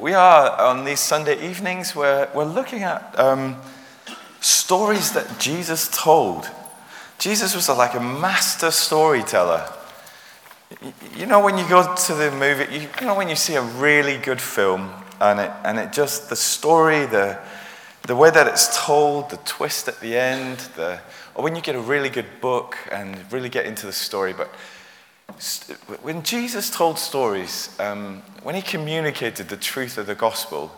[0.00, 3.56] We are on these Sunday evenings where we're looking at um,
[4.40, 6.50] stories that Jesus told.
[7.18, 9.68] Jesus was like a master storyteller.
[11.14, 13.62] You know, when you go to the movie, you, you know, when you see a
[13.62, 17.38] really good film and it, and it just, the story, the,
[18.08, 21.00] the way that it's told, the twist at the end, the,
[21.34, 24.52] or when you get a really good book and really get into the story, but
[26.02, 30.72] when Jesus told stories, um, when he communicated the truth of the gospel,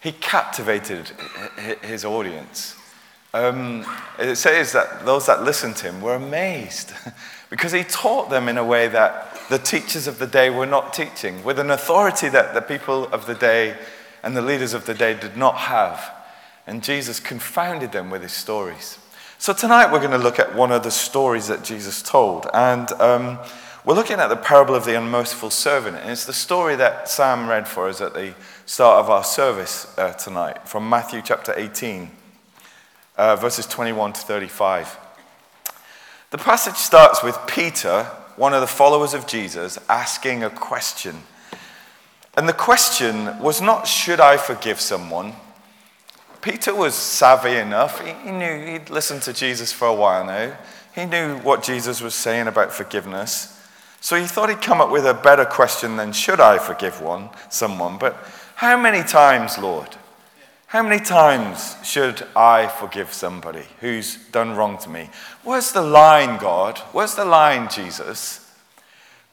[0.00, 1.10] he captivated
[1.82, 2.76] his audience.
[3.32, 3.84] Um,
[4.18, 6.92] it says that those that listened to him were amazed
[7.50, 10.92] because he taught them in a way that the teachers of the day were not
[10.92, 13.76] teaching, with an authority that the people of the day
[14.22, 16.12] and the leaders of the day did not have.
[16.66, 18.98] And Jesus confounded them with his stories.
[19.38, 22.46] So tonight we're going to look at one of the stories that Jesus told.
[22.52, 22.92] And.
[22.92, 23.38] Um,
[23.84, 27.46] we're looking at the parable of the unmerciful servant, and it's the story that Sam
[27.46, 28.34] read for us at the
[28.64, 32.10] start of our service uh, tonight from Matthew chapter 18,
[33.18, 34.98] uh, verses 21 to 35.
[36.30, 38.04] The passage starts with Peter,
[38.36, 41.16] one of the followers of Jesus, asking a question.
[42.38, 45.34] And the question was not, Should I forgive someone?
[46.40, 48.00] Peter was savvy enough.
[48.00, 50.56] He, he knew he'd listened to Jesus for a while now.
[50.94, 53.53] He knew what Jesus was saying about forgiveness.
[54.04, 57.30] So he thought he'd come up with a better question than should I forgive one,
[57.48, 58.14] someone, but
[58.54, 59.96] how many times, Lord?
[60.66, 65.08] How many times should I forgive somebody who's done wrong to me?
[65.42, 66.76] Where's the line, God?
[66.92, 68.46] Where's the line, Jesus?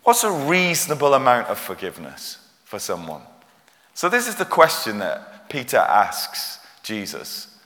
[0.03, 3.23] What's a reasonable amount of forgiveness for someone?
[3.93, 7.59] So, this is the question that Peter asks Jesus.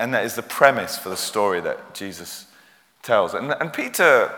[0.00, 2.46] And that is the premise for the story that Jesus
[3.02, 3.34] tells.
[3.34, 4.34] And, and Peter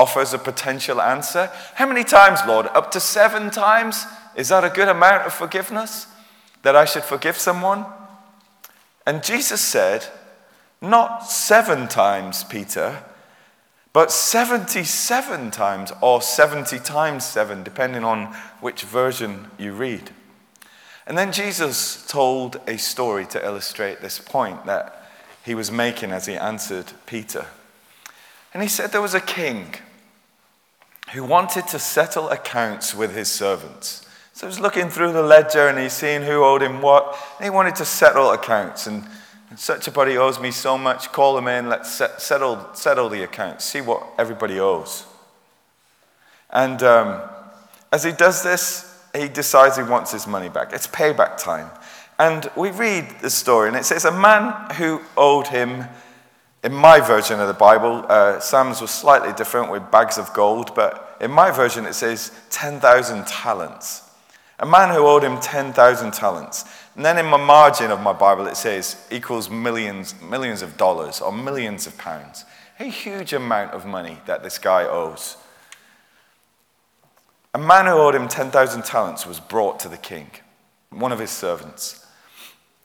[0.00, 1.50] offers a potential answer.
[1.74, 2.66] How many times, Lord?
[2.68, 4.06] Up to seven times?
[4.34, 6.06] Is that a good amount of forgiveness?
[6.62, 7.84] That I should forgive someone?
[9.06, 10.06] And Jesus said,
[10.80, 13.04] Not seven times, Peter,
[13.92, 20.12] but 77 times, or 70 times seven, depending on which version you read.
[21.06, 25.10] And then Jesus told a story to illustrate this point that
[25.44, 27.46] he was making as he answered Peter.
[28.54, 29.74] And he said there was a king
[31.12, 34.06] who wanted to settle accounts with his servants.
[34.32, 37.16] So he was looking through the ledger and he's seeing who owed him what.
[37.38, 38.86] And he wanted to settle accounts.
[38.86, 39.04] And
[39.56, 41.12] such a body owes me so much.
[41.12, 41.68] Call them in.
[41.68, 43.64] Let's settle, settle the accounts.
[43.64, 45.04] See what everybody owes.
[46.50, 47.20] And um,
[47.92, 50.72] as he does this, he decides he wants his money back.
[50.72, 51.70] It's payback time.
[52.18, 55.84] And we read the story, and it says, A man who owed him
[56.62, 60.74] in my version of the Bible, uh, Sam's was slightly different with bags of gold,
[60.74, 64.02] but in my version it says 10,000 talents.
[64.58, 66.66] A man who owed him 10,000 talents.
[66.94, 71.22] And then in my margin of my Bible it says equals millions, millions of dollars
[71.22, 72.44] or millions of pounds.
[72.78, 75.38] A huge amount of money that this guy owes.
[77.54, 80.30] A man who owed him 10,000 talents was brought to the king,
[80.90, 82.06] one of his servants.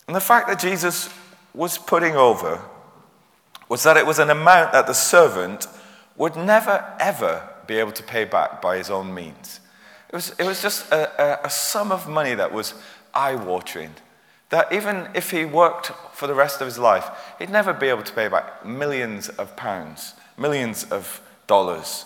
[0.07, 1.09] And the fact that Jesus
[1.53, 2.61] was putting over
[3.67, 5.67] was that it was an amount that the servant
[6.15, 9.59] would never, ever be able to pay back by his own means.
[10.09, 12.73] It was, it was just a, a, a sum of money that was
[13.13, 13.91] eye watering.
[14.49, 17.09] That even if he worked for the rest of his life,
[17.39, 22.05] he'd never be able to pay back millions of pounds, millions of dollars.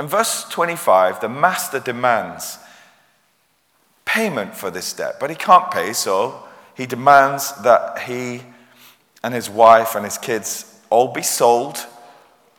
[0.00, 2.58] In verse 25, the master demands
[4.04, 8.42] payment for this debt, but he can't pay, so he demands that he
[9.26, 11.84] and his wife and his kids all be sold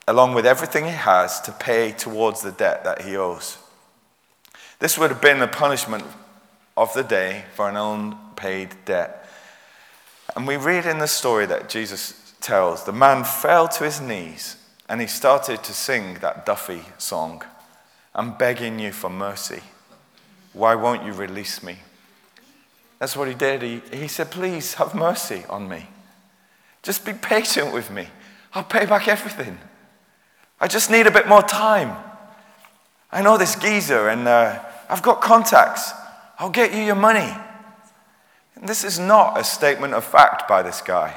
[0.06, 3.58] along with everything he has to pay towards the debt that he owes.
[4.80, 6.04] This would have been the punishment
[6.76, 9.30] of the day for an unpaid debt.
[10.36, 14.58] And we read in the story that Jesus tells the man fell to his knees
[14.90, 17.44] and he started to sing that Duffy song
[18.14, 19.62] I'm begging you for mercy.
[20.52, 21.78] Why won't you release me?
[23.00, 23.62] That's what he did.
[23.62, 25.88] He, he said, Please have mercy on me.
[26.88, 28.08] Just be patient with me.
[28.54, 29.58] I'll pay back everything.
[30.58, 31.98] I just need a bit more time.
[33.12, 35.92] I know this geezer and uh, I've got contacts.
[36.40, 37.30] I'll get you your money.
[38.56, 41.14] And this is not a statement of fact by this guy.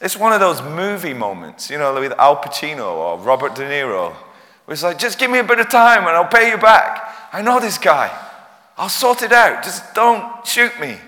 [0.00, 4.12] It's one of those movie moments, you know, with Al Pacino or Robert De Niro.
[4.64, 7.14] Where it's like, just give me a bit of time and I'll pay you back.
[7.32, 8.10] I know this guy.
[8.76, 9.62] I'll sort it out.
[9.62, 10.98] Just don't shoot me.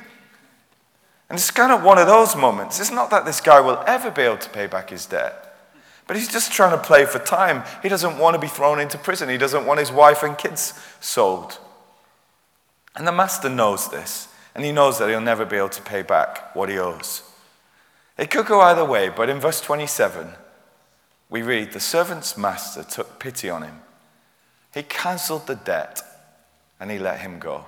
[1.30, 2.80] And it's kind of one of those moments.
[2.80, 5.56] It's not that this guy will ever be able to pay back his debt,
[6.08, 7.62] but he's just trying to play for time.
[7.84, 10.74] He doesn't want to be thrown into prison, he doesn't want his wife and kids
[11.00, 11.58] sold.
[12.96, 16.02] And the master knows this, and he knows that he'll never be able to pay
[16.02, 17.22] back what he owes.
[18.18, 20.30] It could go either way, but in verse 27,
[21.30, 23.80] we read The servant's master took pity on him.
[24.74, 26.02] He cancelled the debt
[26.80, 27.66] and he let him go.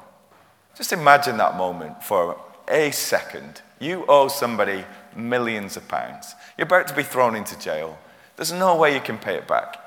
[0.76, 3.62] Just imagine that moment for a second.
[3.80, 4.84] You owe somebody
[5.16, 6.34] millions of pounds.
[6.56, 7.98] You're about to be thrown into jail.
[8.36, 9.78] There's no way you can pay it back.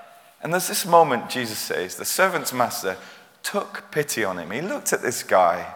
[0.42, 2.98] And there's this moment, Jesus says, the servant's master
[3.42, 4.52] took pity on him.
[4.52, 5.74] He looked at this guy.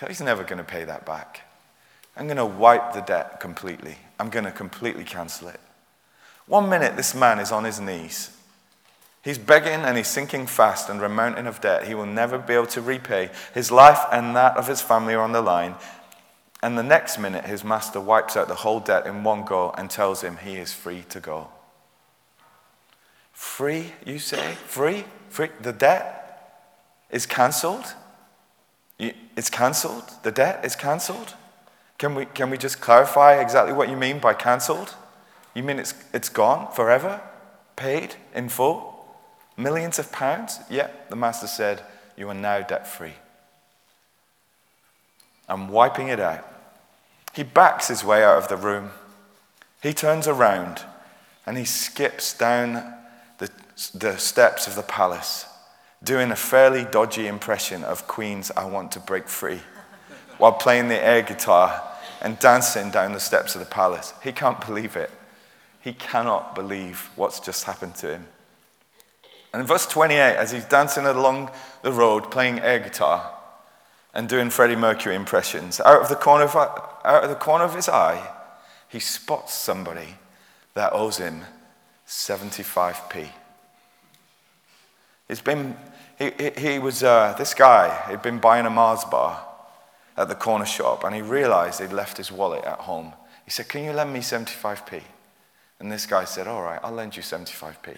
[0.00, 1.42] He he's never going to pay that back.
[2.16, 3.96] I'm going to wipe the debt completely.
[4.18, 5.60] I'm going to completely cancel it.
[6.46, 8.30] One minute, this man is on his knees.
[9.22, 12.54] He's begging and he's sinking fast under a mountain of debt he will never be
[12.54, 13.30] able to repay.
[13.52, 15.74] His life and that of his family are on the line.
[16.62, 19.88] And the next minute, his master wipes out the whole debt in one go and
[19.88, 21.48] tells him he is free to go.
[23.32, 24.54] Free, you say?
[24.66, 25.04] Free?
[25.28, 25.50] Free?
[25.60, 26.74] The debt
[27.10, 27.94] is cancelled?
[28.98, 30.10] It's cancelled?
[30.24, 31.34] The debt is cancelled?
[31.98, 34.96] Can we, can we just clarify exactly what you mean by cancelled?
[35.54, 37.20] You mean it's, it's gone forever?
[37.76, 39.04] Paid in full?
[39.56, 40.58] Millions of pounds?
[40.68, 41.82] Yeah, the master said,
[42.16, 43.14] You are now debt free.
[45.48, 46.44] I'm wiping it out.
[47.34, 48.90] He backs his way out of the room.
[49.82, 50.82] He turns around
[51.46, 52.94] and he skips down
[53.38, 53.50] the,
[53.94, 55.46] the steps of the palace,
[56.02, 59.60] doing a fairly dodgy impression of Queen's I Want to Break Free
[60.38, 61.82] while playing the air guitar
[62.20, 64.12] and dancing down the steps of the palace.
[64.22, 65.10] He can't believe it.
[65.80, 68.26] He cannot believe what's just happened to him.
[69.52, 71.50] And in verse 28, as he's dancing along
[71.82, 73.37] the road playing air guitar,
[74.18, 75.78] and doing Freddie Mercury impressions.
[75.78, 78.28] Out of the corner of, out of, the corner of his eye,
[78.88, 80.16] he spots somebody
[80.74, 81.42] that owes him
[82.04, 83.28] 75p.
[85.28, 85.76] He's been,
[86.18, 89.46] he, he, was, uh, this guy, he'd been buying a Mars bar
[90.16, 93.12] at the corner shop and he realized he'd left his wallet at home.
[93.44, 95.00] He said, Can you lend me 75p?
[95.78, 97.96] And this guy said, All right, I'll lend you 75p.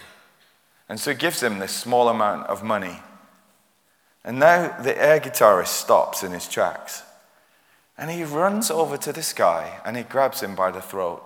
[0.86, 3.00] And so he gives him this small amount of money
[4.24, 7.02] and now the air guitarist stops in his tracks.
[7.96, 11.22] And he runs over to this guy and he grabs him by the throat.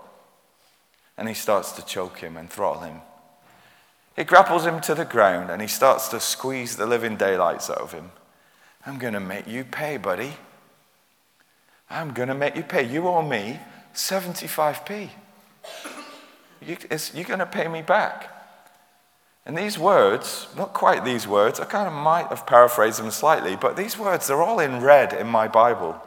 [1.17, 3.01] And he starts to choke him and throttle him.
[4.17, 7.79] He grapples him to the ground and he starts to squeeze the living daylights out
[7.79, 8.11] of him.
[8.87, 10.33] I'm going to make you pay, buddy.
[11.91, 12.83] I'm going to make you pay.
[12.83, 13.61] You owe me
[13.95, 15.11] 75p.
[16.61, 16.77] You,
[17.15, 18.34] you're going to pay me back.
[19.47, 23.57] And these words, not quite these words, I kind of might have paraphrased them slightly,
[23.57, 26.01] but these words, they're all in red in my Bible.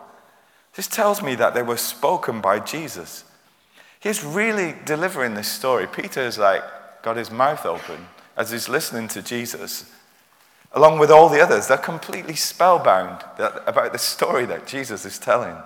[0.73, 3.23] This tells me that they were spoken by Jesus.
[3.99, 5.87] He's really delivering this story.
[5.87, 6.63] Peter's like
[7.03, 9.91] got his mouth open as he's listening to Jesus.
[10.71, 15.57] Along with all the others, they're completely spellbound about the story that Jesus is telling.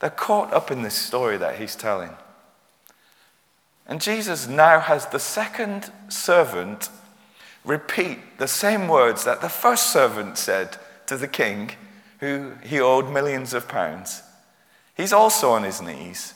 [0.00, 2.10] They're caught up in this story that he's telling.
[3.88, 6.88] And Jesus now has the second servant
[7.64, 11.72] repeat the same words that the first servant said to the king
[12.20, 14.22] who he owed millions of pounds.
[14.96, 16.34] He's also on his knees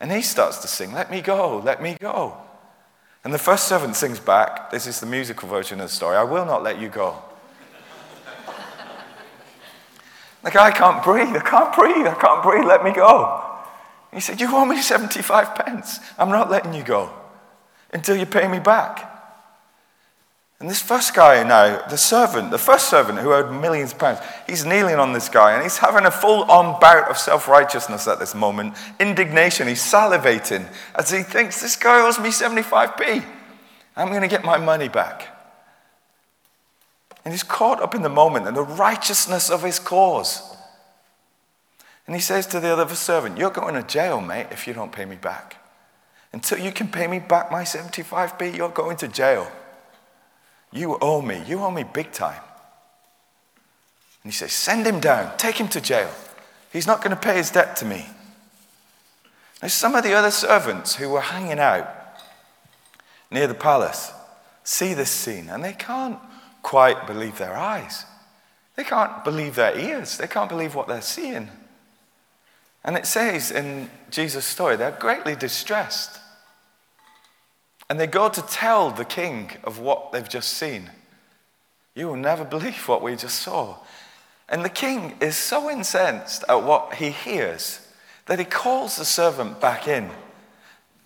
[0.00, 2.36] and he starts to sing, Let me go, let me go.
[3.24, 6.24] And the first servant sings back, this is the musical version of the story, I
[6.24, 7.22] will not let you go.
[10.42, 13.41] the guy can't breathe, I can't breathe, I can't breathe, let me go.
[14.12, 16.00] He said, You owe me 75 pence.
[16.18, 17.12] I'm not letting you go
[17.92, 19.08] until you pay me back.
[20.60, 24.20] And this first guy now, the servant, the first servant who owed millions of pounds,
[24.46, 28.06] he's kneeling on this guy and he's having a full on bout of self righteousness
[28.06, 28.74] at this moment.
[29.00, 29.66] Indignation.
[29.66, 33.24] He's salivating as he thinks, This guy owes me 75p.
[33.96, 35.28] I'm going to get my money back.
[37.24, 40.51] And he's caught up in the moment and the righteousness of his cause.
[42.12, 44.92] And he says to the other servant, You're going to jail, mate, if you don't
[44.92, 45.56] pay me back.
[46.30, 49.50] Until you can pay me back my 75p, you're going to jail.
[50.70, 51.42] You owe me.
[51.46, 52.42] You owe me big time.
[54.22, 55.38] And he says, Send him down.
[55.38, 56.10] Take him to jail.
[56.70, 58.04] He's not going to pay his debt to me.
[59.62, 61.88] Now, some of the other servants who were hanging out
[63.30, 64.12] near the palace
[64.64, 66.18] see this scene and they can't
[66.60, 68.04] quite believe their eyes.
[68.76, 70.18] They can't believe their ears.
[70.18, 71.48] They can't believe what they're seeing.
[72.84, 76.18] And it says in Jesus' story, they're greatly distressed.
[77.88, 80.90] And they go to tell the king of what they've just seen.
[81.94, 83.76] You will never believe what we just saw.
[84.48, 87.86] And the king is so incensed at what he hears
[88.26, 90.10] that he calls the servant back in.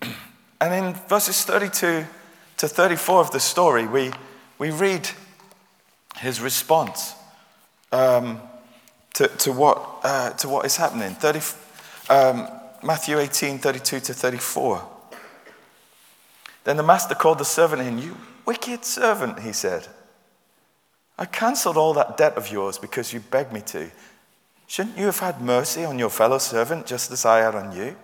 [0.61, 2.06] and in verses 32
[2.59, 4.12] to 34 of the story, we,
[4.59, 5.09] we read
[6.16, 7.14] his response.
[7.92, 8.40] Um,
[9.16, 11.14] to, to, what, uh, to what is happening.
[11.14, 11.40] 30,
[12.08, 12.48] um,
[12.82, 14.88] Matthew 18, 32 to 34.
[16.64, 17.98] Then the master called the servant in.
[17.98, 19.86] You wicked servant, he said.
[21.18, 23.90] I cancelled all that debt of yours because you begged me to.
[24.66, 27.96] Shouldn't you have had mercy on your fellow servant just as I had on you?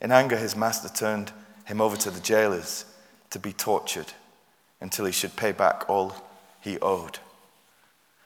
[0.00, 1.32] In anger, his master turned
[1.64, 2.84] him over to the jailers
[3.30, 4.12] to be tortured
[4.80, 6.14] until he should pay back all
[6.60, 7.18] he owed.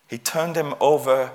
[0.07, 1.33] He turned him over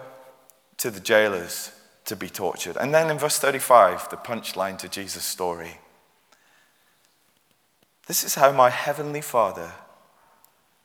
[0.77, 1.71] to the jailers
[2.05, 2.77] to be tortured.
[2.77, 5.77] And then in verse 35, the punchline to Jesus' story
[8.07, 9.71] This is how my heavenly Father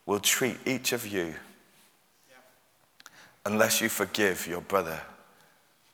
[0.07, 1.35] will treat each of you
[3.45, 5.01] unless you forgive your brother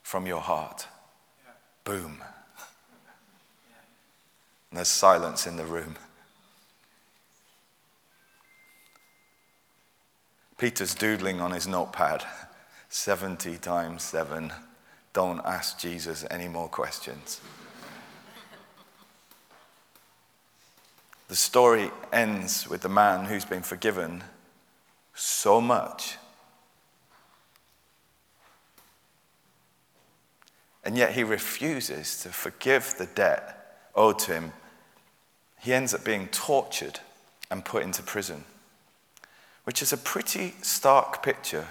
[0.02, 0.87] from your heart.
[1.85, 2.23] Boom.
[4.71, 5.97] And there's silence in the room.
[10.59, 12.25] Peter's doodling on his notepad
[12.88, 14.52] 70 times 7.
[15.14, 17.40] Don't ask Jesus any more questions.
[21.28, 24.23] the story ends with the man who's been forgiven
[25.14, 26.18] so much.
[30.85, 34.52] And yet he refuses to forgive the debt owed to him
[35.64, 37.00] he ends up being tortured
[37.50, 38.44] and put into prison,
[39.64, 41.68] which is a pretty stark picture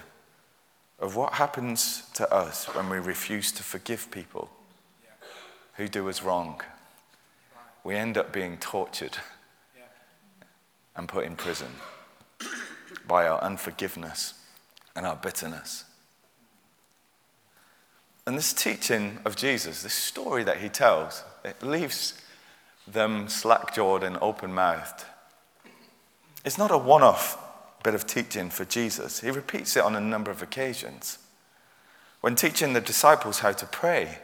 [1.04, 4.50] of what happens to us when we refuse to forgive people
[5.74, 6.62] who do us wrong.
[7.84, 9.18] We end up being tortured
[10.96, 11.68] and put in prison
[13.06, 14.32] by our unforgiveness
[14.96, 15.84] and our bitterness.
[18.26, 22.18] And this teaching of Jesus, this story that he tells, it leaves
[22.88, 25.04] them slack jawed and open mouthed.
[26.46, 27.43] It's not a one off
[27.84, 31.18] bit of teaching for Jesus, he repeats it on a number of occasions.
[32.22, 34.18] When teaching the disciples how to pray,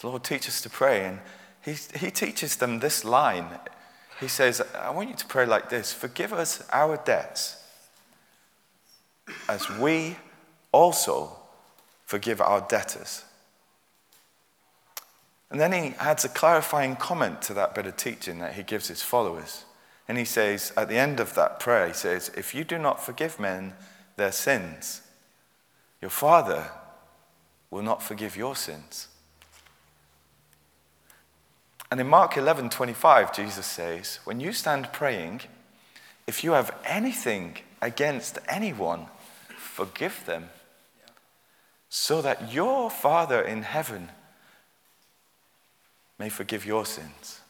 [0.00, 1.20] the Lord teaches us to pray, and
[1.64, 3.46] he, he teaches them this line.
[4.18, 7.56] He says, I want you to pray like this Forgive us our debts
[9.48, 10.16] as we
[10.72, 11.36] also
[12.04, 13.24] forgive our debtors.
[15.50, 18.88] And then he adds a clarifying comment to that bit of teaching that he gives
[18.88, 19.64] his followers.
[20.10, 23.00] And he says, at the end of that prayer, he says, If you do not
[23.00, 23.74] forgive men
[24.16, 25.02] their sins,
[26.02, 26.72] your Father
[27.70, 29.06] will not forgive your sins.
[31.92, 35.42] And in Mark 11 25, Jesus says, When you stand praying,
[36.26, 39.06] if you have anything against anyone,
[39.56, 40.48] forgive them,
[41.88, 44.08] so that your Father in heaven
[46.18, 47.42] may forgive your sins.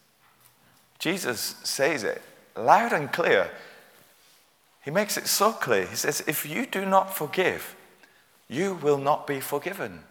[0.98, 2.20] Jesus says it
[2.64, 3.50] loud and clear.
[4.82, 5.86] He makes it so clear.
[5.86, 7.76] He says, If you do not forgive,
[8.48, 10.04] you will not be forgiven.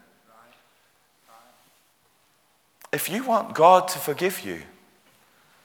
[2.92, 4.62] If you want God to forgive you,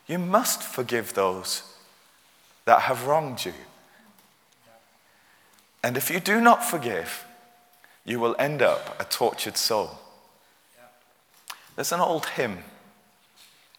[0.06, 1.62] you must forgive those
[2.64, 3.54] that have wronged you.
[5.82, 7.24] And if you do not forgive,
[8.04, 9.98] you will end up a tortured soul.
[11.76, 12.58] There's an old hymn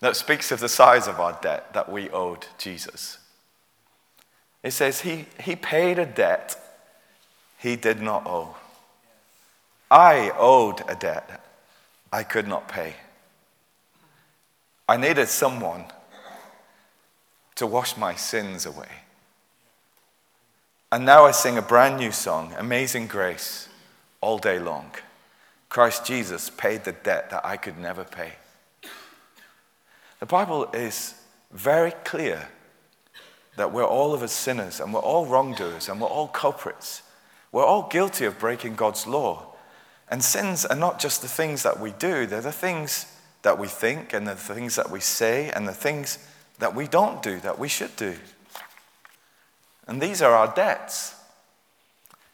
[0.06, 3.18] that speaks of the size of our debt that we owed Jesus.
[4.62, 6.56] It says, He, he paid a debt
[7.58, 8.56] he did not owe.
[9.90, 11.44] I owed a debt
[12.14, 12.94] I could not pay.
[14.88, 15.86] I needed someone
[17.56, 19.02] to wash my sins away.
[20.92, 23.68] And now I sing a brand new song, Amazing Grace,
[24.22, 24.92] all day long.
[25.68, 28.34] Christ Jesus paid the debt that I could never pay.
[30.26, 31.14] The Bible is
[31.52, 32.50] very clear
[33.58, 37.04] that we're all of us sinners and we're all wrongdoers and we're all culprits.
[37.52, 39.54] We're all guilty of breaking God's law.
[40.10, 43.06] And sins are not just the things that we do, they're the things
[43.44, 46.18] that we think and the things that we say and the things
[46.58, 48.16] that we don't do that we should do.
[49.86, 51.14] And these are our debts.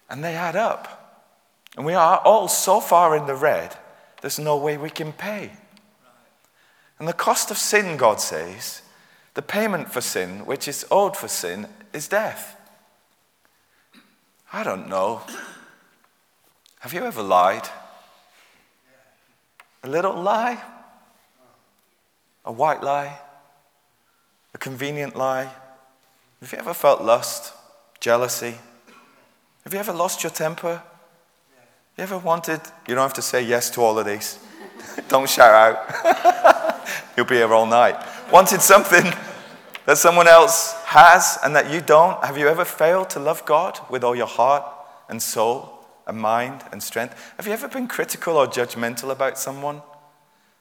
[0.10, 1.28] And they add up.
[1.76, 3.76] And we are all so far in the red,
[4.22, 5.52] there's no way we can pay.
[7.02, 8.84] And the cost of sin, God says,
[9.34, 12.56] the payment for sin, which is owed for sin, is death.
[14.54, 15.24] I don't know.
[16.82, 17.68] Have you ever lied?
[19.84, 20.62] A little lie?
[22.46, 23.18] A white lie?
[24.54, 25.50] A convenient lie?
[26.40, 27.52] Have you ever felt lust,
[28.00, 28.60] jealousy?
[29.64, 30.84] Have you ever lost your temper?
[31.98, 34.38] You ever wanted, you don't have to say yes to all of these.
[35.08, 36.68] don't shout out.
[37.16, 37.96] You'll be here all night.
[38.32, 39.04] Wanted something
[39.86, 42.24] that someone else has and that you don't?
[42.24, 44.66] Have you ever failed to love God with all your heart
[45.10, 47.34] and soul and mind and strength.
[47.38, 49.82] Have you ever been critical or judgmental about someone?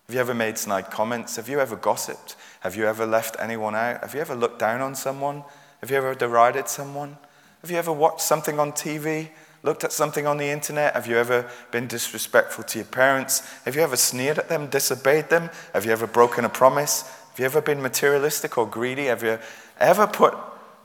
[0.06, 1.36] Have you ever made snide comments?
[1.36, 2.36] Have you ever gossiped?
[2.60, 4.02] Have you ever left anyone out?
[4.02, 5.44] Have you ever looked down on someone?
[5.80, 7.16] Have you ever derided someone?
[7.62, 9.30] Have you ever watched something on TV?
[9.62, 10.94] Looked at something on the internet?
[10.94, 13.46] Have you ever been disrespectful to your parents?
[13.64, 15.50] Have you ever sneered at them, disobeyed them?
[15.74, 17.02] Have you ever broken a promise?
[17.02, 19.06] Have you ever been materialistic or greedy?
[19.06, 19.38] Have you
[19.78, 20.34] ever put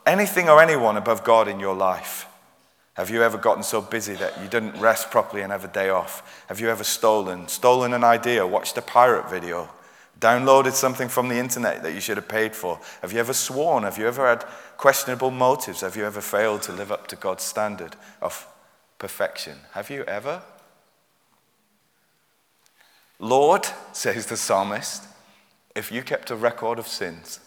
[0.06, 2.28] anything or anyone above God in your life?
[2.96, 5.90] Have you ever gotten so busy that you didn't rest properly and have a day
[5.90, 6.44] off?
[6.48, 9.70] Have you ever stolen, stolen an idea, watched a pirate video,
[10.20, 12.80] downloaded something from the internet that you should have paid for?
[13.02, 13.84] Have you ever sworn?
[13.84, 14.46] Have you ever had
[14.78, 15.82] questionable motives?
[15.82, 18.48] Have you ever failed to live up to God's standard of
[19.00, 19.58] perfection?
[19.74, 20.42] Have you ever?
[23.20, 25.04] Lord, says the psalmist,
[25.76, 27.40] if you kept a record of sins,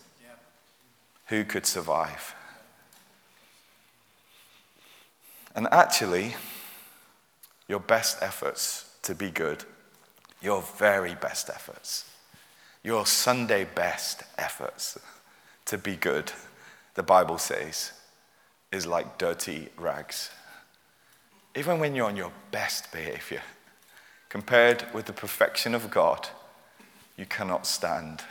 [1.27, 2.35] who could survive?
[5.55, 6.37] And actually,
[7.67, 9.65] your best efforts to be good,
[10.41, 12.11] your very best efforts,
[12.83, 14.99] your Sunday best efforts
[15.67, 16.33] to be good,
[16.95, 17.93] the Bible says,
[18.73, 20.31] is like dirty rags.
[21.59, 23.43] Even when you're on your best behavior,
[24.29, 26.29] compared with the perfection of God,
[27.17, 28.23] you cannot stand.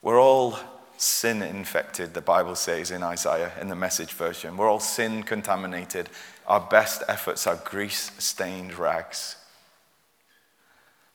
[0.00, 0.56] We're all
[0.96, 4.56] sin infected, the Bible says in Isaiah in the message version.
[4.56, 6.08] We're all sin contaminated.
[6.46, 9.34] Our best efforts are grease stained rags.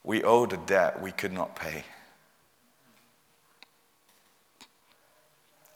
[0.03, 1.85] We owed a debt we could not pay.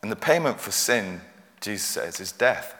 [0.02, 1.22] And the payment for sin,
[1.64, 2.76] Jesus says, is death,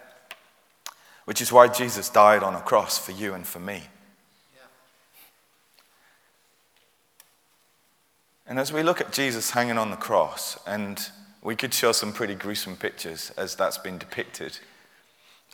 [1.24, 3.84] which is why Jesus died on a cross for you and for me.
[8.46, 11.00] And as we look at Jesus hanging on the cross, and
[11.42, 14.60] we could show some pretty gruesome pictures as that's been depicted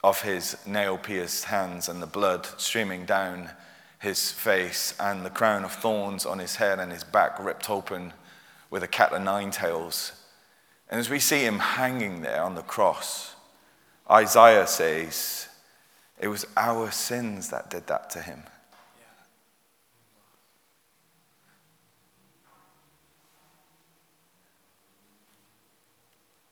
[0.03, 3.51] of his nail pierced hands and the blood streaming down
[3.99, 8.11] his face and the crown of thorns on his head and his back ripped open
[8.71, 10.18] with a cat o' nine tails.
[10.89, 13.35] And as we see him hanging there on the cross,
[14.09, 15.47] Isaiah says,
[16.19, 18.43] it was our sins that did that to him.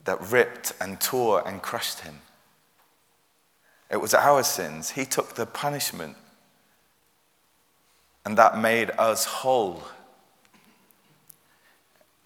[0.08, 2.22] that ripped and tore and crushed him.
[3.92, 4.92] It was our sins.
[4.92, 6.16] He took the punishment,
[8.26, 9.84] and that made us whole.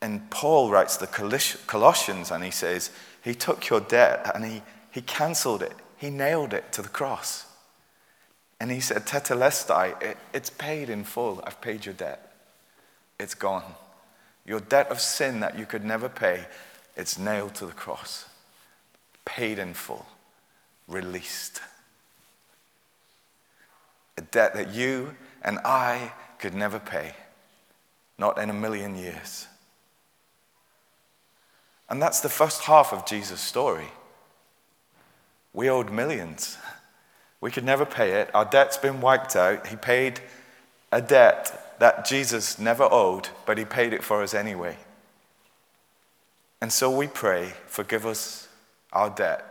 [0.02, 2.90] And Paul writes the Colossians, and he says,
[3.24, 7.46] He took your debt and he, he cancelled it, he nailed it to the cross.
[8.60, 11.42] And he said, Tetelestai, it, it's paid in full.
[11.46, 12.32] I've paid your debt.
[13.20, 13.64] It's gone.
[14.46, 16.46] Your debt of sin that you could never pay,
[16.96, 18.26] it's nailed to the cross,
[19.26, 20.06] paid in full,
[20.88, 21.62] released.
[24.18, 27.14] A debt that you and I could never pay,
[28.18, 29.48] not in a million years.
[31.92, 33.90] And that's the first half of Jesus' story.
[35.54, 36.58] We owed millions.
[37.42, 38.34] We could never pay it.
[38.34, 39.68] Our debt's been wiped out.
[39.68, 40.22] He paid
[40.94, 44.78] a debt that Jesus never owed, but he paid it for us anyway.
[46.62, 48.48] And so we pray, forgive us
[48.94, 49.44] our debt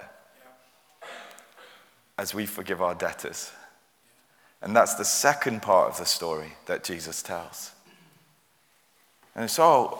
[2.16, 3.52] as we forgive our debtors.
[4.62, 7.72] And that's the second part of the story that Jesus tells.
[9.34, 9.98] And so,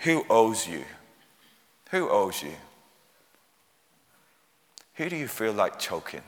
[0.00, 0.84] who owes you?
[1.90, 2.54] Who owes you?
[4.94, 6.22] Who do you feel like choking?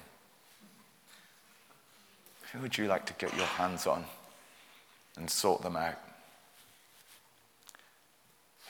[2.53, 4.05] Who would you like to get your hands on
[5.17, 5.99] and sort them out?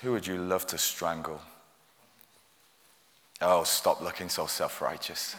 [0.03, 1.41] Who would you love to strangle?
[3.43, 5.37] Oh, stop looking so self righteous.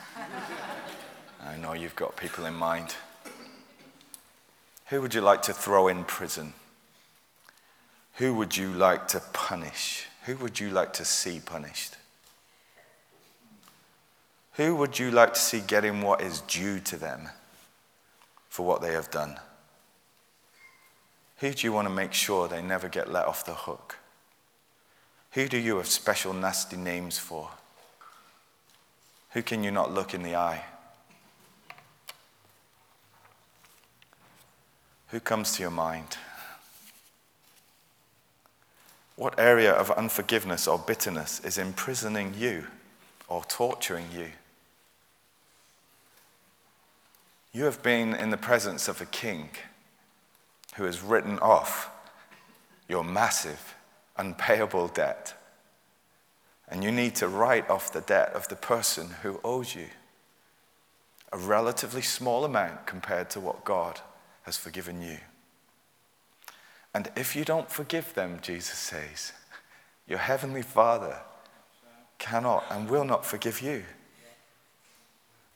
[1.44, 2.96] I know you've got people in mind.
[4.88, 6.54] Who would you like to throw in prison?
[8.16, 10.06] Who would you like to punish?
[10.26, 11.98] Who would you like to see punished?
[14.54, 17.30] Who would you like to see getting what is due to them
[18.50, 19.40] for what they have done?
[21.38, 23.98] Who do you want to make sure they never get let off the hook?
[25.32, 27.50] Who do you have special nasty names for?
[29.32, 30.66] Who can you not look in the eye?
[35.08, 36.18] Who comes to your mind?
[39.22, 42.66] What area of unforgiveness or bitterness is imprisoning you
[43.28, 44.30] or torturing you?
[47.54, 49.50] You have been in the presence of a king
[50.74, 51.92] who has written off
[52.90, 53.76] your massive,
[54.18, 55.36] unpayable debt.
[56.68, 59.90] And you need to write off the debt of the person who owes you.
[61.32, 64.02] a relatively small amount compared to what God
[64.42, 65.20] has forgiven you.
[66.94, 69.34] And if you don't forgive them, Jesus says,
[70.08, 71.20] your heavenly Father
[72.18, 73.84] cannot and will not forgive you.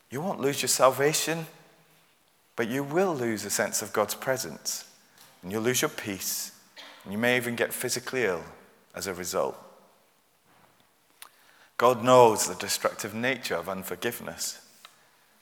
[0.09, 1.47] You won't lose your salvation,
[2.55, 4.85] but you will lose a sense of God's presence.
[5.43, 6.51] And you'll lose your peace.
[7.03, 8.43] And you may even get physically ill
[8.95, 9.57] as a result.
[11.77, 14.65] God knows the destructive nature of unforgiveness,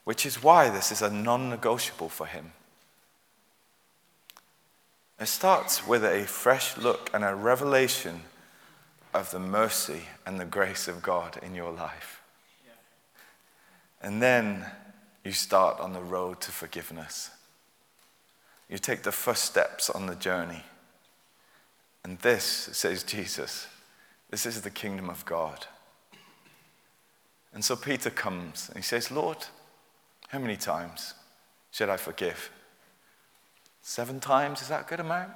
[0.04, 2.54] which is why this is a non negotiable for Him.
[5.24, 8.24] It starts with a fresh look and a revelation
[9.14, 12.22] of the mercy and the grace of God in your life.
[14.02, 14.66] And then
[15.24, 17.30] you start on the road to forgiveness.
[18.70, 20.66] You take the first steps on the journey.
[22.04, 23.68] And this, says Jesus,
[24.30, 25.68] this is the kingdom of God.
[27.54, 29.38] And so Peter comes and he says, Lord,
[30.28, 31.14] how many times
[31.72, 32.50] should I forgive?
[33.84, 34.62] Seven times?
[34.62, 35.34] Is that a good amount?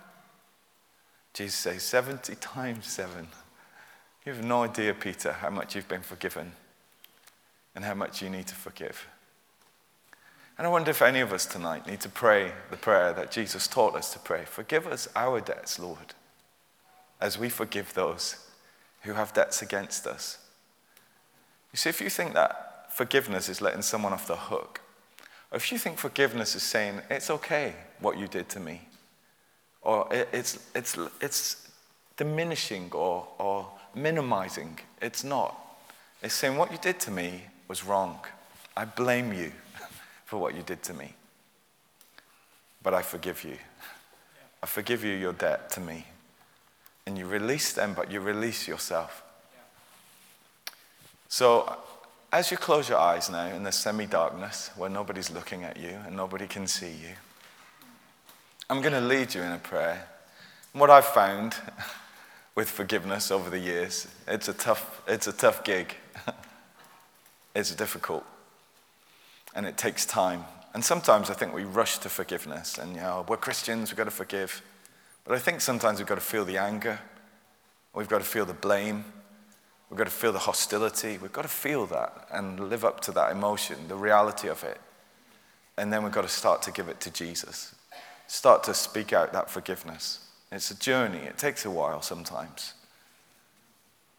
[1.33, 3.27] Jesus says, 70 times seven.
[4.25, 6.53] You have no idea, Peter, how much you've been forgiven
[7.75, 9.07] and how much you need to forgive.
[10.57, 13.67] And I wonder if any of us tonight need to pray the prayer that Jesus
[13.67, 16.15] taught us to pray Forgive us our debts, Lord,
[17.21, 18.47] as we forgive those
[19.03, 20.39] who have debts against us.
[21.71, 24.81] You see, if you think that forgiveness is letting someone off the hook,
[25.53, 28.81] if you think forgiveness is saying, it's okay what you did to me,
[29.81, 31.69] or it's, it's, it's
[32.17, 35.57] diminishing or, or minimizing, it's not.
[36.21, 38.19] It's saying, what you did to me was wrong.
[38.75, 39.51] I blame you
[40.25, 41.13] for what you did to me.
[42.83, 43.57] But I forgive you.
[44.61, 46.05] I forgive you your debt to me.
[47.05, 49.23] And you release them, but you release yourself.
[51.29, 51.77] So,
[52.31, 55.97] as you close your eyes now in the semi darkness where nobody's looking at you
[56.05, 57.13] and nobody can see you,
[58.69, 60.07] I'm going to lead you in a prayer.
[60.73, 61.55] And what I've found
[62.55, 65.95] with forgiveness over the years, it's a tough, it's a tough gig.
[67.55, 68.25] it's difficult.
[69.55, 70.43] And it takes time.
[70.73, 74.03] And sometimes I think we rush to forgiveness and, you know, we're Christians, we've got
[74.03, 74.61] to forgive.
[75.23, 76.99] But I think sometimes we've got to feel the anger,
[77.95, 79.05] we've got to feel the blame,
[79.89, 81.17] We've got to feel the hostility.
[81.17, 84.81] We've got to feel that and live up to that emotion, the reality of it.
[85.77, 87.73] And then we've got to start to give it to Jesus.
[88.27, 90.19] Start to speak out that forgiveness.
[90.51, 92.73] It's a journey, it takes a while sometimes.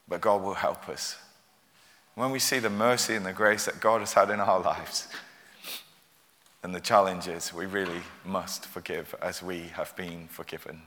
[0.09, 1.17] But God will help us.
[2.15, 5.09] When we see the mercy and the grace that God has had in our lives,
[6.63, 10.83] and the challenge is we really must forgive as we have been forgiven.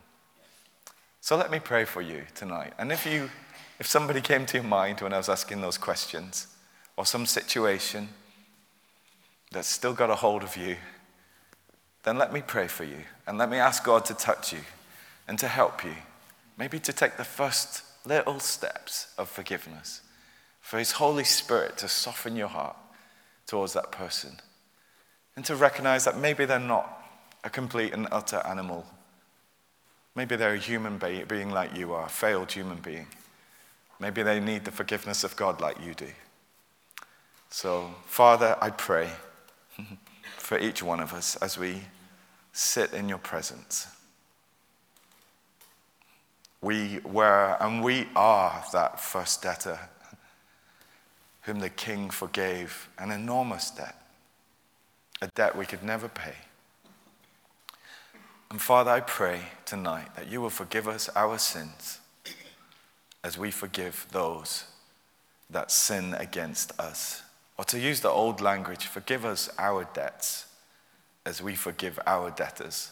[1.21, 2.73] So let me pray for you tonight.
[2.79, 3.29] And if you
[3.81, 6.45] if somebody came to your mind when I was asking those questions,
[6.97, 8.09] or some situation
[9.51, 10.77] that's still got a hold of you,
[12.03, 14.59] then let me pray for you and let me ask God to touch you
[15.27, 15.95] and to help you.
[16.59, 20.01] Maybe to take the first little steps of forgiveness,
[20.59, 22.77] for His Holy Spirit to soften your heart
[23.47, 24.33] towards that person
[25.35, 27.03] and to recognize that maybe they're not
[27.43, 28.85] a complete and utter animal.
[30.13, 33.07] Maybe they're a human being like you are, a failed human being.
[34.01, 36.07] Maybe they need the forgiveness of God like you do.
[37.51, 39.11] So, Father, I pray
[40.37, 41.83] for each one of us as we
[42.51, 43.87] sit in your presence.
[46.63, 49.77] We were and we are that first debtor
[51.41, 53.95] whom the king forgave an enormous debt,
[55.21, 56.35] a debt we could never pay.
[58.49, 62.00] And Father, I pray tonight that you will forgive us our sins
[63.23, 64.65] as we forgive those
[65.49, 67.23] that sin against us.
[67.57, 70.45] Or to use the old language, forgive us our debts
[71.25, 72.91] as we forgive our debtors.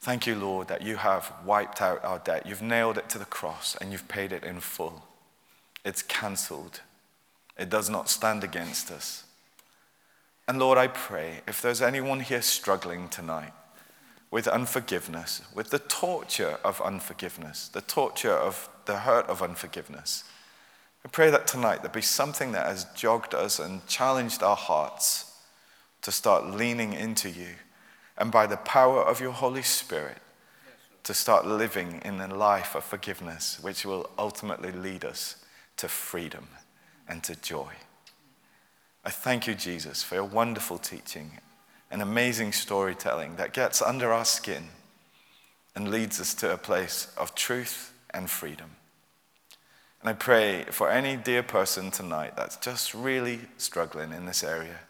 [0.00, 2.46] Thank you, Lord, that you have wiped out our debt.
[2.46, 5.02] You've nailed it to the cross and you've paid it in full.
[5.84, 6.80] It's cancelled,
[7.58, 9.24] it does not stand against us.
[10.46, 13.52] And Lord, I pray if there's anyone here struggling tonight,
[14.30, 20.24] with unforgiveness, with the torture of unforgiveness, the torture of the hurt of unforgiveness.
[21.04, 25.32] I pray that tonight there be something that has jogged us and challenged our hearts
[26.02, 27.54] to start leaning into you,
[28.16, 30.18] and by the power of your Holy Spirit,
[31.04, 35.36] to start living in a life of forgiveness, which will ultimately lead us
[35.78, 36.48] to freedom
[37.08, 37.72] and to joy.
[39.04, 41.38] I thank you, Jesus, for your wonderful teaching
[41.90, 44.68] and amazing storytelling that gets under our skin
[45.74, 48.70] and leads us to a place of truth and freedom.
[50.00, 54.80] And I pray for any dear person tonight that's just really struggling in this area,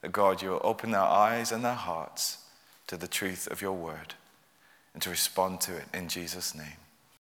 [0.00, 2.38] that God, you'll open their eyes and their hearts
[2.86, 4.14] to the truth of your word
[4.94, 6.81] and to respond to it in Jesus' name.